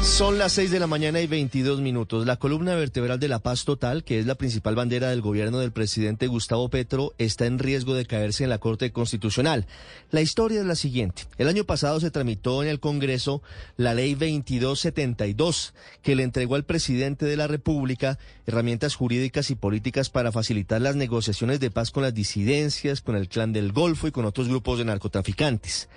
Son 0.00 0.38
las 0.38 0.52
6 0.52 0.70
de 0.70 0.80
la 0.80 0.86
mañana 0.86 1.20
y 1.20 1.26
22 1.26 1.80
minutos. 1.80 2.26
La 2.26 2.36
columna 2.36 2.74
vertebral 2.74 3.18
de 3.18 3.28
la 3.28 3.40
paz 3.40 3.64
total, 3.64 4.04
que 4.04 4.18
es 4.18 4.26
la 4.26 4.36
principal 4.36 4.74
bandera 4.74 5.10
del 5.10 5.20
gobierno 5.20 5.58
del 5.58 5.72
presidente 5.72 6.28
Gustavo 6.28 6.68
Petro, 6.68 7.14
está 7.18 7.46
en 7.46 7.58
riesgo 7.58 7.94
de 7.94 8.06
caerse 8.06 8.44
en 8.44 8.50
la 8.50 8.58
Corte 8.58 8.90
Constitucional. 8.92 9.66
La 10.10 10.20
historia 10.20 10.60
es 10.60 10.66
la 10.66 10.76
siguiente. 10.76 11.22
El 11.36 11.48
año 11.48 11.64
pasado 11.64 12.00
se 12.00 12.10
tramitó 12.10 12.62
en 12.62 12.68
el 12.68 12.80
Congreso 12.80 13.42
la 13.76 13.92
ley 13.92 14.14
2272, 14.14 15.74
que 16.02 16.16
le 16.16 16.22
entregó 16.22 16.54
al 16.54 16.64
presidente 16.64 17.26
de 17.26 17.36
la 17.36 17.46
República 17.46 18.18
herramientas 18.46 18.94
jurídicas 18.94 19.50
y 19.50 19.56
políticas 19.56 20.10
para 20.10 20.32
facilitar 20.32 20.80
las 20.80 20.96
negociaciones 20.96 21.60
de 21.60 21.70
paz 21.70 21.90
con 21.90 22.04
las 22.04 22.14
disidencias, 22.14 23.02
con 23.02 23.16
el 23.16 23.28
clan 23.28 23.52
del 23.52 23.72
Golfo 23.72 24.06
y 24.06 24.12
con 24.12 24.24
otros 24.24 24.48
grupos 24.48 24.78
de 24.78 24.84
narcotraficantes. 24.84 25.88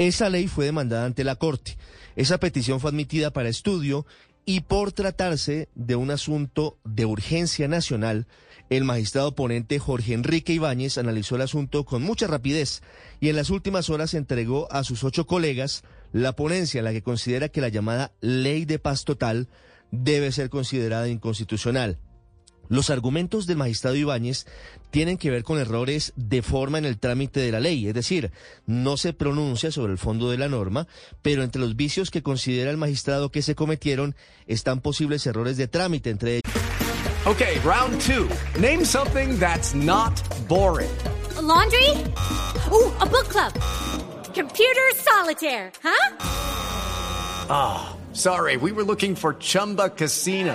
Esa 0.00 0.30
ley 0.30 0.48
fue 0.48 0.64
demandada 0.64 1.04
ante 1.04 1.24
la 1.24 1.36
Corte. 1.36 1.76
Esa 2.16 2.40
petición 2.40 2.80
fue 2.80 2.88
admitida 2.88 3.34
para 3.34 3.50
estudio 3.50 4.06
y 4.46 4.60
por 4.60 4.92
tratarse 4.92 5.68
de 5.74 5.94
un 5.94 6.10
asunto 6.10 6.78
de 6.84 7.04
urgencia 7.04 7.68
nacional, 7.68 8.26
el 8.70 8.84
magistrado 8.84 9.34
ponente 9.34 9.78
Jorge 9.78 10.14
Enrique 10.14 10.54
Ibáñez 10.54 10.96
analizó 10.96 11.36
el 11.36 11.42
asunto 11.42 11.84
con 11.84 12.00
mucha 12.00 12.26
rapidez 12.26 12.80
y 13.20 13.28
en 13.28 13.36
las 13.36 13.50
últimas 13.50 13.90
horas 13.90 14.14
entregó 14.14 14.72
a 14.72 14.84
sus 14.84 15.04
ocho 15.04 15.26
colegas 15.26 15.82
la 16.12 16.34
ponencia 16.34 16.78
en 16.78 16.86
la 16.86 16.92
que 16.92 17.02
considera 17.02 17.50
que 17.50 17.60
la 17.60 17.68
llamada 17.68 18.12
ley 18.22 18.64
de 18.64 18.78
paz 18.78 19.04
total 19.04 19.48
debe 19.90 20.32
ser 20.32 20.48
considerada 20.48 21.10
inconstitucional. 21.10 21.98
Los 22.70 22.88
argumentos 22.88 23.48
del 23.48 23.56
magistrado 23.56 23.96
Ibáñez 23.96 24.46
tienen 24.92 25.18
que 25.18 25.28
ver 25.28 25.42
con 25.42 25.58
errores 25.58 26.12
de 26.14 26.40
forma 26.40 26.78
en 26.78 26.84
el 26.84 26.98
trámite 26.98 27.40
de 27.40 27.50
la 27.50 27.58
ley, 27.58 27.88
es 27.88 27.94
decir, 27.94 28.30
no 28.64 28.96
se 28.96 29.12
pronuncia 29.12 29.72
sobre 29.72 29.90
el 29.90 29.98
fondo 29.98 30.30
de 30.30 30.38
la 30.38 30.48
norma, 30.48 30.86
pero 31.20 31.42
entre 31.42 31.60
los 31.60 31.74
vicios 31.74 32.12
que 32.12 32.22
considera 32.22 32.70
el 32.70 32.76
magistrado 32.76 33.32
que 33.32 33.42
se 33.42 33.56
cometieron 33.56 34.14
están 34.46 34.80
posibles 34.80 35.26
errores 35.26 35.56
de 35.56 35.66
trámite 35.66 36.10
entre 36.10 36.34
ellos. 36.36 36.52
Okay, 37.26 37.58
round 37.64 38.00
two. 38.00 38.28
Name 38.60 38.84
something 38.84 39.36
that's 39.40 39.74
not 39.74 40.14
boring. 40.48 40.90
A 41.36 41.42
laundry? 41.42 41.90
Ooh, 42.70 42.94
a 43.00 43.06
book 43.06 43.28
club. 43.28 43.52
Computer 44.32 44.94
solitaire, 44.94 45.72
huh? 45.82 46.16
Ah, 47.50 47.90
oh, 47.90 48.14
sorry, 48.14 48.56
we 48.56 48.70
were 48.70 48.84
looking 48.84 49.16
for 49.16 49.34
Chumba 49.34 49.90
Casino. 49.90 50.54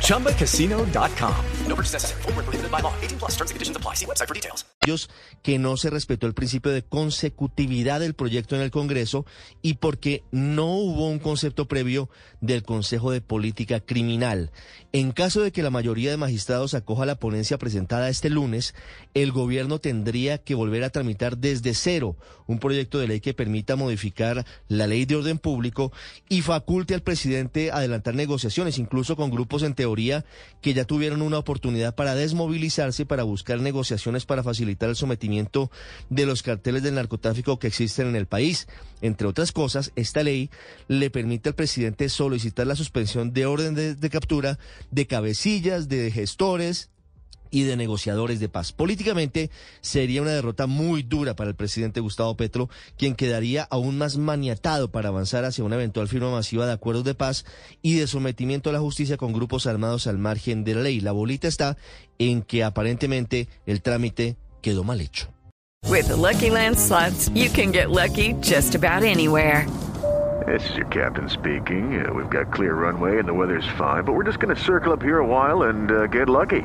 ChumbaCasino.com. 0.00 1.34
No 1.68 1.74
purchase 1.74 1.94
necessary. 1.94 2.22
Full 2.22 2.32
prohibited 2.32 2.70
by 2.70 2.80
law. 2.80 2.92
18 3.02 3.18
plus 3.18 3.32
terms 3.32 3.50
and 3.50 3.56
conditions 3.56 3.76
apply. 3.76 3.94
See 3.94 4.06
website 4.06 4.28
for 4.28 4.34
details. 4.34 4.64
Que 5.42 5.58
no 5.58 5.78
se 5.78 5.88
respetó 5.88 6.26
el 6.26 6.34
principio 6.34 6.70
de 6.72 6.82
consecutividad 6.82 8.00
del 8.00 8.14
proyecto 8.14 8.54
en 8.54 8.60
el 8.60 8.70
Congreso 8.70 9.24
y 9.62 9.74
porque 9.74 10.24
no 10.30 10.74
hubo 10.74 11.08
un 11.08 11.18
concepto 11.18 11.68
previo 11.68 12.10
del 12.42 12.62
Consejo 12.62 13.10
de 13.10 13.22
Política 13.22 13.80
Criminal. 13.80 14.50
En 14.92 15.12
caso 15.12 15.40
de 15.40 15.52
que 15.52 15.62
la 15.62 15.70
mayoría 15.70 16.10
de 16.10 16.18
magistrados 16.18 16.74
acoja 16.74 17.06
la 17.06 17.14
ponencia 17.14 17.56
presentada 17.56 18.10
este 18.10 18.28
lunes, 18.28 18.74
el 19.14 19.32
gobierno 19.32 19.78
tendría 19.80 20.38
que 20.38 20.54
volver 20.54 20.84
a 20.84 20.90
tramitar 20.90 21.38
desde 21.38 21.74
cero 21.74 22.16
un 22.46 22.58
proyecto 22.58 22.98
de 22.98 23.08
ley 23.08 23.20
que 23.20 23.34
permita 23.34 23.76
modificar 23.76 24.44
la 24.68 24.86
ley 24.86 25.06
de 25.06 25.16
orden 25.16 25.38
público 25.38 25.92
y 26.28 26.42
faculte 26.42 26.94
al 26.94 27.02
presidente 27.02 27.72
adelantar 27.72 28.14
negociaciones, 28.14 28.78
incluso 28.78 29.16
con 29.16 29.30
grupos 29.30 29.43
en 29.62 29.74
teoría 29.74 30.24
que 30.60 30.74
ya 30.74 30.84
tuvieron 30.84 31.22
una 31.22 31.38
oportunidad 31.38 31.94
para 31.94 32.14
desmovilizarse, 32.14 33.06
para 33.06 33.22
buscar 33.22 33.60
negociaciones 33.60 34.24
para 34.26 34.42
facilitar 34.42 34.88
el 34.88 34.96
sometimiento 34.96 35.70
de 36.10 36.26
los 36.26 36.42
carteles 36.42 36.82
del 36.82 36.94
narcotráfico 36.94 37.58
que 37.58 37.68
existen 37.68 38.08
en 38.08 38.16
el 38.16 38.26
país. 38.26 38.66
Entre 39.00 39.26
otras 39.26 39.52
cosas, 39.52 39.92
esta 39.96 40.22
ley 40.22 40.50
le 40.88 41.10
permite 41.10 41.50
al 41.50 41.54
presidente 41.54 42.08
solicitar 42.08 42.66
la 42.66 42.76
suspensión 42.76 43.32
de 43.32 43.46
orden 43.46 43.74
de, 43.74 43.94
de 43.94 44.10
captura 44.10 44.58
de 44.90 45.06
cabecillas, 45.06 45.88
de 45.88 46.10
gestores, 46.10 46.90
y 47.54 47.62
de 47.62 47.76
negociadores 47.76 48.40
de 48.40 48.48
paz. 48.48 48.72
Políticamente 48.72 49.48
sería 49.80 50.22
una 50.22 50.32
derrota 50.32 50.66
muy 50.66 51.04
dura 51.04 51.36
para 51.36 51.50
el 51.50 51.54
presidente 51.56 52.00
Gustavo 52.00 52.36
Petro, 52.36 52.68
quien 52.98 53.14
quedaría 53.14 53.62
aún 53.70 53.96
más 53.96 54.16
maniatado 54.16 54.90
para 54.90 55.10
avanzar 55.10 55.44
hacia 55.44 55.62
una 55.62 55.76
eventual 55.76 56.08
firma 56.08 56.32
masiva 56.32 56.66
de 56.66 56.72
acuerdos 56.72 57.04
de 57.04 57.14
paz 57.14 57.44
y 57.80 57.94
de 57.94 58.08
sometimiento 58.08 58.70
a 58.70 58.72
la 58.72 58.80
justicia 58.80 59.16
con 59.16 59.32
grupos 59.32 59.68
armados 59.68 60.08
al 60.08 60.18
margen 60.18 60.64
de 60.64 60.74
la 60.74 60.80
ley. 60.80 60.98
La 60.98 61.12
bolita 61.12 61.46
está 61.46 61.76
en 62.18 62.42
que 62.42 62.64
aparentemente 62.64 63.46
el 63.66 63.82
trámite 63.82 64.36
quedó 64.60 64.82
mal 64.82 65.00
hecho. 65.00 65.28
With 65.88 66.08
the 66.08 66.16
Lucky 66.16 66.50
Land 66.50 66.76
slots, 66.76 67.28
you 67.34 67.50
can 67.50 67.70
get 67.70 67.90
lucky 67.90 68.34
just 68.40 68.74
about 68.74 69.04
anywhere. 69.04 69.68
This 70.46 70.68
is 70.70 70.76
your 70.76 70.86
captain 70.86 71.28
speaking. 71.30 72.04
Uh, 72.04 72.12
we've 72.12 72.28
got 72.28 72.52
clear 72.52 72.74
runway 72.74 73.18
and 73.18 73.26
the 73.28 73.32
weather's 73.32 73.68
fine, 73.78 74.04
but 74.04 74.12
we're 74.12 74.24
just 74.24 74.40
going 74.40 74.54
to 74.54 74.60
circle 74.60 74.92
up 74.92 75.00
here 75.00 75.18
a 75.18 75.26
while 75.26 75.68
and 75.70 75.90
uh, 75.90 76.06
get 76.08 76.28
lucky. 76.28 76.64